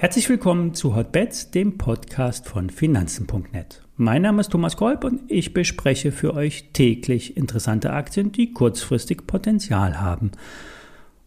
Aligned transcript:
Herzlich 0.00 0.30
willkommen 0.30 0.72
zu 0.72 0.96
Hotbets, 0.96 1.50
dem 1.50 1.76
Podcast 1.76 2.48
von 2.48 2.70
Finanzen.net. 2.70 3.82
Mein 3.96 4.22
Name 4.22 4.40
ist 4.40 4.50
Thomas 4.50 4.78
Kolb 4.78 5.04
und 5.04 5.30
ich 5.30 5.52
bespreche 5.52 6.10
für 6.10 6.32
euch 6.32 6.70
täglich 6.72 7.36
interessante 7.36 7.92
Aktien, 7.92 8.32
die 8.32 8.54
kurzfristig 8.54 9.26
Potenzial 9.26 10.00
haben. 10.00 10.30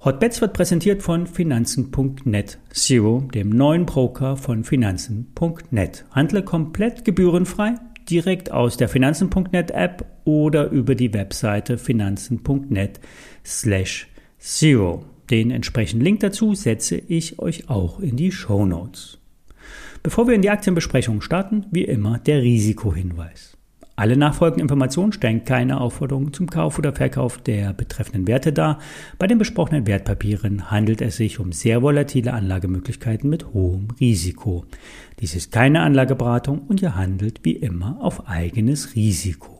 Hotbets 0.04 0.42
wird 0.42 0.54
präsentiert 0.54 1.04
von 1.04 1.28
Finanzen.net 1.28 2.58
Zero, 2.72 3.22
dem 3.34 3.50
neuen 3.50 3.86
Broker 3.86 4.38
von 4.38 4.64
Finanzen.net. 4.64 6.06
Handle 6.10 6.44
komplett 6.44 7.06
gebührenfrei, 7.06 7.76
direkt 8.10 8.52
aus 8.52 8.76
der 8.76 8.90
Finanzen.net 8.90 9.70
App 9.70 10.04
oder 10.26 10.70
über 10.70 10.96
die 10.96 11.14
Webseite 11.14 11.78
finanzen.net 11.78 13.00
slash 13.46 14.08
zero. 14.40 15.06
Den 15.30 15.52
entsprechenden 15.52 16.04
Link 16.04 16.20
dazu 16.20 16.54
setze 16.54 16.98
ich 16.98 17.40
euch 17.40 17.70
auch 17.70 18.00
in 18.00 18.18
die 18.18 18.32
Show 18.32 18.66
Notes. 18.66 19.20
Bevor 20.04 20.28
wir 20.28 20.36
in 20.36 20.42
die 20.42 20.50
Aktienbesprechung 20.50 21.22
starten, 21.22 21.66
wie 21.72 21.86
immer 21.86 22.20
der 22.20 22.42
Risikohinweis. 22.42 23.58
Alle 23.96 24.18
nachfolgenden 24.18 24.64
Informationen 24.64 25.14
stellen 25.14 25.46
keine 25.46 25.80
Aufforderung 25.80 26.34
zum 26.34 26.50
Kauf 26.50 26.80
oder 26.80 26.94
Verkauf 26.94 27.38
der 27.38 27.74
betreffenden 27.74 28.28
Werte 28.28 28.52
dar. 28.52 28.80
Bei 29.20 29.28
den 29.28 29.38
besprochenen 29.38 29.86
Wertpapieren 29.86 30.72
handelt 30.72 31.00
es 31.02 31.18
sich 31.18 31.40
um 31.40 31.52
sehr 31.52 31.84
volatile 31.84 32.34
Anlagemöglichkeiten 32.34 33.30
mit 33.30 33.54
hohem 33.54 33.90
Risiko. 34.00 34.66
Dies 35.20 35.36
ist 35.36 35.52
keine 35.52 35.82
Anlageberatung 35.82 36.64
und 36.68 36.82
ihr 36.82 36.96
handelt 36.96 37.42
wie 37.44 37.54
immer 37.54 37.98
auf 38.02 38.28
eigenes 38.28 38.96
Risiko. 38.96 39.53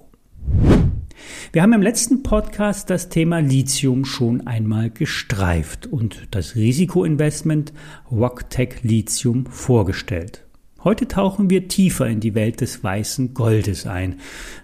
Wir 1.52 1.62
haben 1.62 1.74
im 1.74 1.82
letzten 1.82 2.24
Podcast 2.24 2.90
das 2.90 3.10
Thema 3.10 3.40
Lithium 3.40 4.06
schon 4.06 4.48
einmal 4.48 4.90
gestreift 4.90 5.88
und 5.88 6.28
das 6.32 6.56
Risikoinvestment 6.56 7.74
Rocktech 8.12 8.84
Lithium 8.84 9.46
vorgestellt. 9.46 10.46
Heute 10.84 11.08
tauchen 11.08 11.50
wir 11.50 11.68
tiefer 11.68 12.08
in 12.08 12.20
die 12.20 12.36
Welt 12.36 12.60
des 12.60 12.84
weißen 12.84 13.34
Goldes 13.34 13.86
ein, 13.88 14.20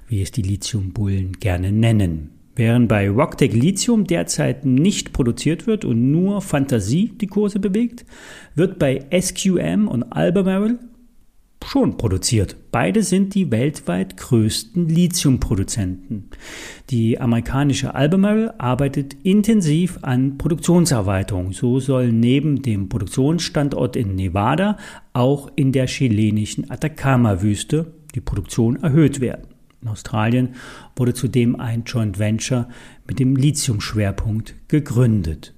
wie 0.07 0.21
es 0.21 0.31
die 0.31 0.41
Lithiumbullen 0.41 1.33
gerne 1.33 1.71
nennen. 1.71 2.31
Während 2.55 2.89
bei 2.89 3.09
Rocktech 3.09 3.53
Lithium 3.53 4.05
derzeit 4.05 4.65
nicht 4.65 5.13
produziert 5.13 5.65
wird 5.65 5.85
und 5.85 6.11
nur 6.11 6.41
Fantasie 6.41 7.13
die 7.15 7.27
Kurse 7.27 7.59
bewegt, 7.59 8.05
wird 8.53 8.79
bei 8.79 9.05
SQM 9.17 9.87
und 9.87 10.03
Albemarle 10.11 10.79
schon 11.65 11.97
produziert. 11.97 12.55
Beide 12.71 13.03
sind 13.03 13.35
die 13.35 13.51
weltweit 13.51 14.17
größten 14.17 14.87
Lithiumproduzenten. 14.87 16.29
Die 16.89 17.19
amerikanische 17.19 17.93
Albemarle 17.95 18.59
arbeitet 18.59 19.15
intensiv 19.23 19.99
an 20.01 20.37
Produktionserweiterung. 20.37 21.51
So 21.53 21.79
soll 21.79 22.11
neben 22.11 22.61
dem 22.61 22.89
Produktionsstandort 22.89 23.95
in 23.95 24.15
Nevada 24.15 24.77
auch 25.13 25.51
in 25.55 25.71
der 25.71 25.87
chilenischen 25.87 26.71
Atacama-Wüste 26.71 27.93
die 28.15 28.21
Produktion 28.21 28.81
erhöht 28.81 29.19
werden. 29.19 29.47
In 29.81 29.87
Australien 29.89 30.55
wurde 30.95 31.13
zudem 31.13 31.59
ein 31.59 31.83
Joint 31.85 32.19
Venture 32.19 32.67
mit 33.07 33.19
dem 33.19 33.35
Lithium-Schwerpunkt 33.35 34.55
gegründet. 34.67 35.53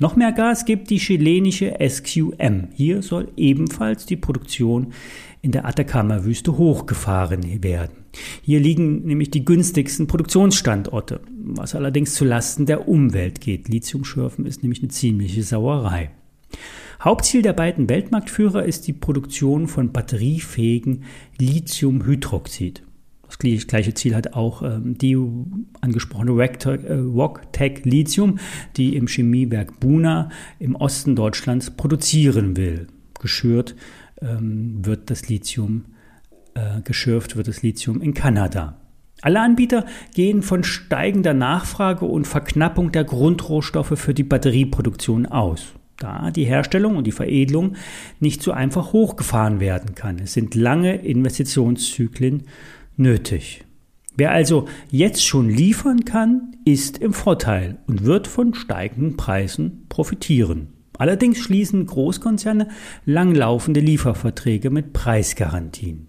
Noch 0.00 0.14
mehr 0.14 0.32
Gas 0.32 0.64
gibt 0.64 0.90
die 0.90 0.98
chilenische 0.98 1.74
SQM. 1.86 2.68
Hier 2.72 3.02
soll 3.02 3.32
ebenfalls 3.36 4.06
die 4.06 4.16
Produktion 4.16 4.92
in 5.42 5.50
der 5.50 5.66
Atacama-Wüste 5.66 6.56
hochgefahren 6.56 7.62
werden. 7.62 8.04
Hier 8.42 8.60
liegen 8.60 9.04
nämlich 9.04 9.30
die 9.30 9.44
günstigsten 9.44 10.06
Produktionsstandorte, 10.06 11.20
was 11.44 11.74
allerdings 11.74 12.14
zulasten 12.14 12.66
der 12.66 12.88
Umwelt 12.88 13.40
geht. 13.40 13.68
Lithiumschürfen 13.68 14.46
ist 14.46 14.62
nämlich 14.62 14.80
eine 14.82 14.90
ziemliche 14.90 15.42
Sauerei. 15.42 16.10
Hauptziel 17.00 17.42
der 17.42 17.52
beiden 17.52 17.88
Weltmarktführer 17.88 18.64
ist 18.64 18.86
die 18.86 18.92
Produktion 18.92 19.68
von 19.68 19.92
batteriefähigen 19.92 21.04
Lithiumhydroxid. 21.38 22.82
Das 23.28 23.38
gleiche 23.38 23.94
Ziel 23.94 24.14
hat 24.14 24.34
auch 24.34 24.62
ähm, 24.62 24.96
die 24.96 25.16
angesprochene 25.80 26.32
äh, 26.42 27.80
Lithium, 27.84 28.38
die 28.76 28.96
im 28.96 29.06
Chemiewerk 29.06 29.78
Buna 29.80 30.30
im 30.58 30.74
Osten 30.74 31.14
Deutschlands 31.14 31.70
produzieren 31.70 32.56
will. 32.56 32.86
Geschürt 33.20 33.76
ähm, 34.20 34.84
wird 34.84 35.10
das 35.10 35.28
Lithium, 35.28 35.84
äh, 36.54 36.80
geschürft 36.82 37.36
wird 37.36 37.48
das 37.48 37.62
Lithium 37.62 38.00
in 38.00 38.14
Kanada. 38.14 38.80
Alle 39.20 39.40
Anbieter 39.40 39.84
gehen 40.14 40.42
von 40.42 40.62
steigender 40.62 41.34
Nachfrage 41.34 42.04
und 42.04 42.26
Verknappung 42.26 42.92
der 42.92 43.04
Grundrohstoffe 43.04 43.98
für 43.98 44.14
die 44.14 44.22
Batterieproduktion 44.22 45.26
aus 45.26 45.74
da 45.98 46.30
die 46.30 46.44
Herstellung 46.44 46.96
und 46.96 47.06
die 47.06 47.12
Veredelung 47.12 47.74
nicht 48.20 48.42
so 48.42 48.52
einfach 48.52 48.92
hochgefahren 48.92 49.60
werden 49.60 49.94
kann. 49.94 50.18
Es 50.20 50.32
sind 50.32 50.54
lange 50.54 50.96
Investitionszyklen 50.96 52.44
nötig. 52.98 53.64
Wer 54.16 54.32
also 54.32 54.66
jetzt 54.90 55.24
schon 55.24 55.48
liefern 55.48 56.04
kann, 56.04 56.56
ist 56.64 56.98
im 56.98 57.12
Vorteil 57.12 57.78
und 57.86 58.04
wird 58.04 58.26
von 58.26 58.52
steigenden 58.52 59.16
Preisen 59.16 59.86
profitieren. 59.88 60.72
Allerdings 60.98 61.38
schließen 61.38 61.86
Großkonzerne 61.86 62.68
langlaufende 63.04 63.78
Lieferverträge 63.78 64.70
mit 64.70 64.92
Preisgarantien. 64.92 66.08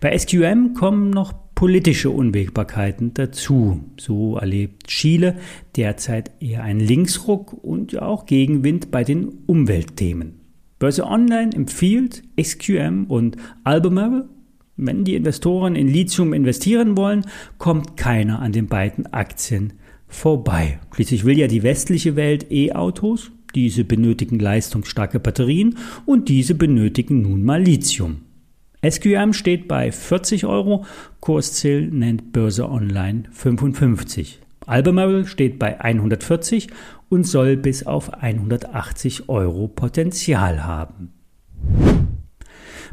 Bei 0.00 0.16
SQM 0.18 0.74
kommen 0.74 1.10
noch 1.10 1.32
politische 1.54 2.10
Unwägbarkeiten 2.10 3.14
dazu. 3.14 3.84
So 3.96 4.36
erlebt 4.36 4.88
Chile 4.88 5.36
derzeit 5.76 6.32
eher 6.40 6.64
einen 6.64 6.80
Linksruck 6.80 7.52
und 7.52 7.96
auch 8.02 8.26
Gegenwind 8.26 8.90
bei 8.90 9.04
den 9.04 9.28
Umweltthemen. 9.46 10.40
Börse 10.80 11.06
Online 11.06 11.52
empfiehlt 11.54 12.24
SQM 12.40 13.04
und 13.04 13.36
Albemarle 13.62 14.28
wenn 14.86 15.04
die 15.04 15.14
Investoren 15.14 15.76
in 15.76 15.88
Lithium 15.88 16.32
investieren 16.32 16.96
wollen, 16.96 17.24
kommt 17.58 17.96
keiner 17.96 18.40
an 18.40 18.52
den 18.52 18.66
beiden 18.66 19.12
Aktien 19.12 19.74
vorbei. 20.08 20.78
Schließlich 20.94 21.24
will 21.24 21.38
ja 21.38 21.46
die 21.46 21.62
westliche 21.62 22.16
Welt 22.16 22.46
E-Autos, 22.50 23.30
diese 23.54 23.84
benötigen 23.84 24.38
leistungsstarke 24.38 25.20
Batterien 25.20 25.76
und 26.06 26.28
diese 26.28 26.54
benötigen 26.54 27.22
nun 27.22 27.42
mal 27.42 27.62
Lithium. 27.62 28.22
SQM 28.88 29.32
steht 29.32 29.68
bei 29.68 29.92
40 29.92 30.44
Euro, 30.44 30.84
Kursziel 31.20 31.88
nennt 31.90 32.32
Börse 32.32 32.68
Online 32.68 33.24
55. 33.30 34.40
Albemarle 34.66 35.26
steht 35.26 35.58
bei 35.58 35.80
140 35.80 36.68
und 37.08 37.24
soll 37.24 37.56
bis 37.56 37.86
auf 37.86 38.12
180 38.12 39.28
Euro 39.28 39.68
Potenzial 39.68 40.64
haben. 40.64 41.12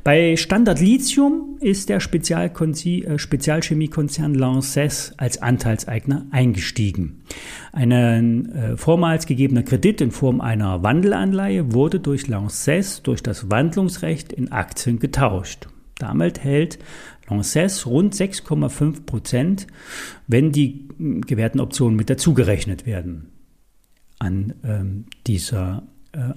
Bei 0.03 0.37
Standard 0.37 0.79
Lithium 0.79 1.57
ist 1.59 1.89
der 1.89 1.97
äh, 1.97 3.19
Spezialchemiekonzern 3.19 4.33
Lanxess 4.33 5.13
als 5.17 5.41
Anteilseigner 5.41 6.25
eingestiegen. 6.31 7.23
Ein 7.71 8.51
äh, 8.51 8.77
vormals 8.77 9.25
gegebener 9.25 9.63
Kredit 9.63 10.01
in 10.01 10.11
Form 10.11 10.41
einer 10.41 10.83
Wandelanleihe 10.83 11.73
wurde 11.73 11.99
durch 11.99 12.27
Lanxess 12.27 13.01
durch 13.03 13.21
das 13.21 13.51
Wandlungsrecht 13.51 14.31
in 14.31 14.51
Aktien 14.51 14.99
getauscht. 14.99 15.67
Damit 15.97 16.43
hält 16.43 16.79
Lanxess 17.29 17.85
rund 17.85 18.15
6,5 18.15 19.05
Prozent, 19.05 19.67
wenn 20.27 20.51
die 20.51 20.87
hm, 20.97 21.21
gewährten 21.21 21.59
Optionen 21.59 21.97
mit 21.97 22.09
dazugerechnet 22.09 22.85
werden 22.85 23.31
an 24.19 24.53
ähm, 24.63 25.05
dieser 25.27 25.83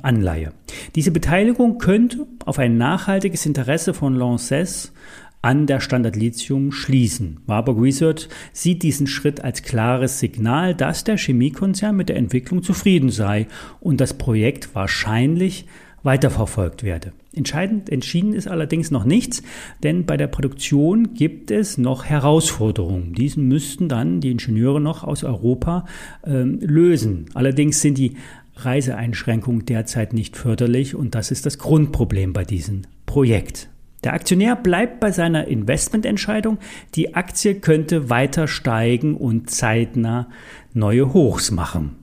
Anleihe. 0.02 0.52
Diese 0.94 1.10
Beteiligung 1.10 1.78
könnte 1.78 2.26
auf 2.44 2.58
ein 2.58 2.76
nachhaltiges 2.76 3.46
Interesse 3.46 3.94
von 3.94 4.14
Lanxess 4.14 4.92
an 5.40 5.66
der 5.66 5.80
Standard 5.80 6.14
Lithium 6.14 6.70
schließen. 6.70 7.40
Warburg 7.46 7.80
Research 7.80 8.28
sieht 8.52 8.82
diesen 8.84 9.08
Schritt 9.08 9.42
als 9.42 9.62
klares 9.62 10.20
Signal, 10.20 10.74
dass 10.74 11.02
der 11.04 11.18
Chemiekonzern 11.18 11.96
mit 11.96 12.08
der 12.08 12.16
Entwicklung 12.16 12.62
zufrieden 12.62 13.10
sei 13.10 13.48
und 13.80 14.00
das 14.00 14.14
Projekt 14.14 14.74
wahrscheinlich 14.74 15.66
weiterverfolgt 16.04 16.82
werde. 16.82 17.12
Entscheidend 17.34 17.88
entschieden 17.88 18.34
ist 18.34 18.48
allerdings 18.48 18.90
noch 18.90 19.04
nichts, 19.04 19.42
denn 19.82 20.04
bei 20.04 20.16
der 20.16 20.26
Produktion 20.26 21.14
gibt 21.14 21.50
es 21.50 21.78
noch 21.78 22.04
Herausforderungen. 22.04 23.14
Diesen 23.14 23.48
müssten 23.48 23.88
dann 23.88 24.20
die 24.20 24.30
Ingenieure 24.32 24.80
noch 24.80 25.02
aus 25.04 25.24
Europa 25.24 25.86
ähm, 26.26 26.58
lösen. 26.60 27.26
Allerdings 27.34 27.80
sind 27.80 27.98
die 27.98 28.16
Reiseeinschränkungen 28.56 29.66
derzeit 29.66 30.12
nicht 30.12 30.36
förderlich 30.36 30.94
und 30.94 31.14
das 31.14 31.30
ist 31.30 31.46
das 31.46 31.58
Grundproblem 31.58 32.32
bei 32.32 32.44
diesem 32.44 32.82
Projekt. 33.06 33.68
Der 34.04 34.14
Aktionär 34.14 34.56
bleibt 34.56 34.98
bei 34.98 35.12
seiner 35.12 35.46
Investmententscheidung. 35.46 36.58
Die 36.94 37.14
Aktie 37.14 37.54
könnte 37.54 38.10
weiter 38.10 38.48
steigen 38.48 39.16
und 39.16 39.48
zeitnah 39.50 40.28
neue 40.72 41.12
Hochs 41.12 41.50
machen. 41.50 42.01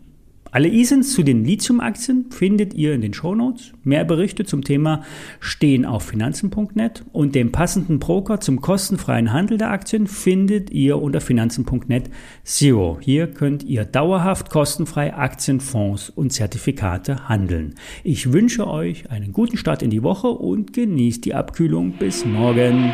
Alle 0.51 0.68
ISINs 0.68 1.13
zu 1.13 1.22
den 1.22 1.46
Lithium-Aktien 1.46 2.31
findet 2.31 2.74
ihr 2.74 2.94
in 2.96 3.01
den 3.01 3.13
Shownotes. 3.13 3.74
Mehr 3.84 4.04
Berichte 4.04 4.46
zum 4.46 4.63
Thema 4.63 5.04
stehen 5.40 5.86
auf 5.86 6.04
finanzen.net 6.04 7.06
und 7.12 7.36
den 7.36 7.51
passenden 7.51 8.00
Broker 8.00 8.40
zum 8.40 8.60
kostenfreien 8.60 9.31
Handel 9.31 9.60
der 9.60 9.69
Aktien 9.69 10.07
findet 10.07 10.72
ihr 10.72 11.00
unter 11.00 11.22
finanzen.net 11.22 12.10
Zero. 12.44 12.98
Hier 13.00 13.28
könnt 13.28 13.63
ihr 13.63 13.86
dauerhaft 13.86 14.50
kostenfrei 14.50 15.13
Aktien, 15.13 15.60
Fonds 15.60 16.10
und 16.10 16.34
Zertifikate 16.34 17.30
handeln. 17.30 17.75
Ich 18.04 18.34
wünsche 18.34 18.68
euch 18.68 19.12
einen 19.12 19.34
guten 19.34 19.57
Start 19.57 19.84
in 19.84 19.92
die 19.92 20.01
Woche 20.01 20.30
und 20.30 20.74
genießt 20.74 21.25
die 21.25 21.36
Abkühlung. 21.36 21.92
Bis 22.00 22.25
morgen. 22.25 22.92